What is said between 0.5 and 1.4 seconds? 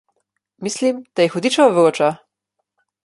Mislim, da je